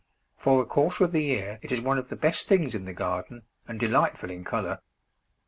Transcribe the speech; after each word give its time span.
For 0.35 0.59
a 0.59 0.65
quarter 0.65 1.03
of 1.03 1.11
the 1.11 1.21
year 1.21 1.59
it 1.61 1.71
is 1.71 1.79
one 1.79 1.99
of 1.99 2.09
the 2.09 2.15
best 2.15 2.47
things 2.47 2.73
in 2.73 2.85
the 2.85 2.91
garden, 2.93 3.43
and 3.67 3.79
delightful 3.79 4.31
in 4.31 4.43
colour. 4.43 4.79